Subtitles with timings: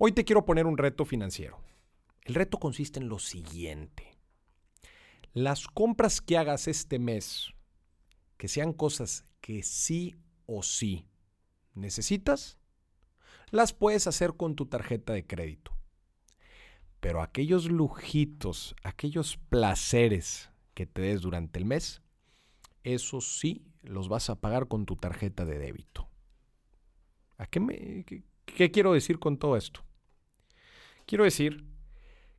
[0.00, 1.58] Hoy te quiero poner un reto financiero.
[2.22, 4.16] El reto consiste en lo siguiente.
[5.32, 7.52] Las compras que hagas este mes,
[8.36, 10.14] que sean cosas que sí
[10.46, 11.08] o sí
[11.74, 12.60] necesitas,
[13.50, 15.72] las puedes hacer con tu tarjeta de crédito.
[17.00, 22.02] Pero aquellos lujitos, aquellos placeres que te des durante el mes,
[22.84, 26.08] esos sí los vas a pagar con tu tarjeta de débito.
[27.36, 28.04] ¿A qué, me,
[28.44, 29.87] qué quiero decir con todo esto?
[31.08, 31.64] Quiero decir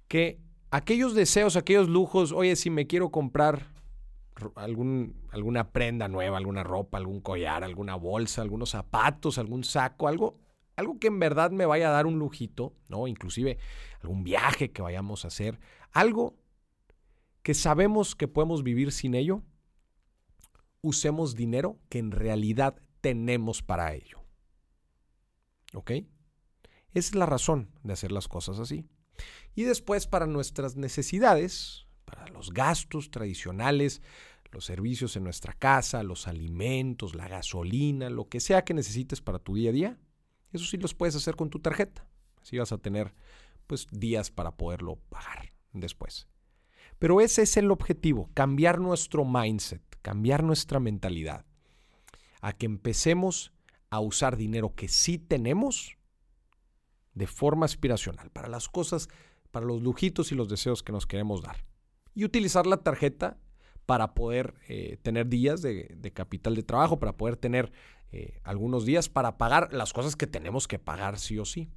[0.07, 0.39] que
[0.70, 3.66] aquellos deseos, aquellos lujos, oye, si me quiero comprar
[4.55, 10.38] alguna prenda nueva, alguna ropa, algún collar, alguna bolsa, algunos zapatos, algún saco, algo,
[10.76, 13.07] algo que en verdad me vaya a dar un lujito, ¿no?
[13.07, 13.57] Inclusive
[14.02, 15.59] algún viaje que vayamos a hacer,
[15.91, 16.35] algo
[17.41, 19.41] que sabemos que podemos vivir sin ello,
[20.81, 24.20] usemos dinero que en realidad tenemos para ello.
[25.73, 25.91] ¿Ok?
[26.93, 28.85] Esa es la razón de hacer las cosas así.
[29.55, 34.01] Y después para nuestras necesidades, para los gastos tradicionales,
[34.51, 39.40] los servicios en nuestra casa, los alimentos, la gasolina, lo que sea que necesites para
[39.40, 39.99] tu día a día,
[40.51, 42.07] eso sí los puedes hacer con tu tarjeta.
[42.41, 43.13] Así vas a tener
[43.67, 46.27] pues días para poderlo pagar después.
[46.98, 51.45] Pero ese es el objetivo, cambiar nuestro mindset, cambiar nuestra mentalidad,
[52.41, 53.54] a que empecemos
[53.90, 55.98] a usar dinero que sí tenemos
[57.13, 59.10] de forma aspiracional, para las cosas,
[59.52, 61.66] para los lujitos y los deseos que nos queremos dar.
[62.16, 63.38] Y utilizar la tarjeta
[63.85, 67.72] para poder eh, tener días de, capital de trabajo, para poder tener
[68.12, 71.69] eh, algunos días para pagar las cosas que tenemos que pagar sí o sí.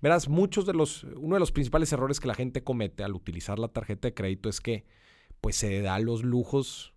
[0.00, 3.58] Verás, muchos de los, uno de los principales errores que la gente comete al utilizar
[3.58, 4.84] la tarjeta de crédito es que
[5.40, 6.94] pues se da los lujos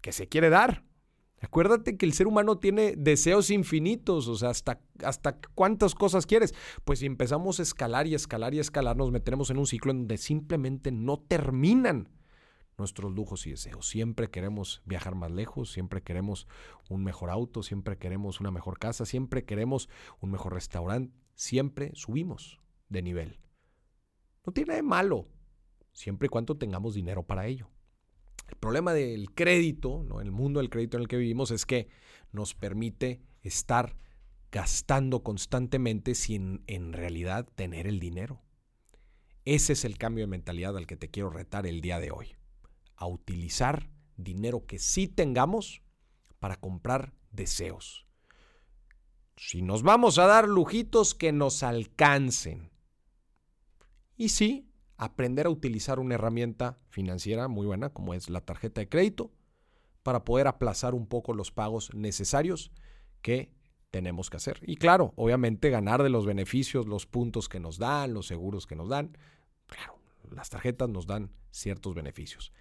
[0.00, 0.87] que se quiere dar.
[1.40, 6.54] Acuérdate que el ser humano tiene deseos infinitos, o sea, hasta, hasta cuántas cosas quieres.
[6.84, 9.98] Pues si empezamos a escalar y escalar y escalar, nos meteremos en un ciclo en
[9.98, 12.08] donde simplemente no terminan
[12.76, 13.88] nuestros lujos y deseos.
[13.88, 16.46] Siempre queremos viajar más lejos, siempre queremos
[16.88, 19.88] un mejor auto, siempre queremos una mejor casa, siempre queremos
[20.20, 23.40] un mejor restaurante, siempre subimos de nivel.
[24.46, 25.28] No tiene de malo,
[25.92, 27.68] siempre y cuando tengamos dinero para ello.
[28.48, 30.20] El problema del crédito, ¿no?
[30.20, 31.88] el mundo del crédito en el que vivimos, es que
[32.32, 33.96] nos permite estar
[34.50, 38.42] gastando constantemente sin en realidad tener el dinero.
[39.44, 42.36] Ese es el cambio de mentalidad al que te quiero retar el día de hoy.
[42.96, 45.82] A utilizar dinero que sí tengamos
[46.38, 48.06] para comprar deseos.
[49.36, 52.70] Si nos vamos a dar lujitos que nos alcancen.
[54.16, 54.67] Y sí,
[54.98, 59.30] aprender a utilizar una herramienta financiera muy buena como es la tarjeta de crédito
[60.02, 62.72] para poder aplazar un poco los pagos necesarios
[63.22, 63.52] que
[63.90, 64.60] tenemos que hacer.
[64.62, 68.74] Y claro, obviamente ganar de los beneficios, los puntos que nos dan, los seguros que
[68.76, 69.16] nos dan.
[69.66, 69.98] Claro,
[70.30, 72.52] las tarjetas nos dan ciertos beneficios.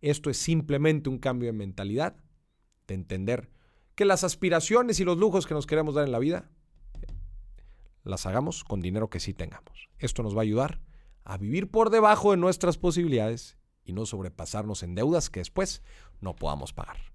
[0.00, 2.16] Esto es simplemente un cambio de mentalidad,
[2.86, 3.50] de entender
[3.94, 6.50] que las aspiraciones y los lujos que nos queremos dar en la vida,
[8.02, 9.88] las hagamos con dinero que sí tengamos.
[9.98, 10.80] Esto nos va a ayudar
[11.24, 15.82] a vivir por debajo de nuestras posibilidades y no sobrepasarnos en deudas que después
[16.20, 17.13] no podamos pagar.